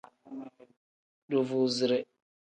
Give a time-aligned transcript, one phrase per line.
[1.29, 1.99] Duvuuzire.